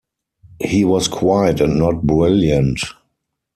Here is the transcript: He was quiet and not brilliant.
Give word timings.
He 0.59 0.83
was 0.83 1.07
quiet 1.07 1.61
and 1.61 1.77
not 1.77 2.01
brilliant. 2.01 2.79